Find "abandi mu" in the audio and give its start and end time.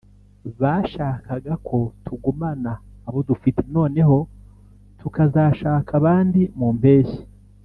5.99-6.69